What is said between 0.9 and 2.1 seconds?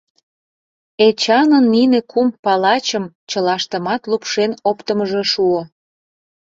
Эчанын нине